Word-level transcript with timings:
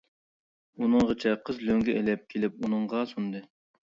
ئۇنىڭغىچە 0.85 1.33
قىز 1.49 1.59
لۆڭگە 1.67 1.95
ئېلىپ 1.99 2.23
كېلىپ 2.35 2.57
ئۇنىڭغا 2.65 3.03
سۇندى. 3.13 3.43